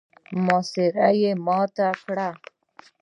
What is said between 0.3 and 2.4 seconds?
محاصره يې ماته کړه.